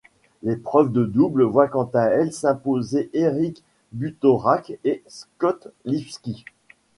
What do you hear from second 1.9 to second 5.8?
à elle s'imposer Eric Butorac et Scott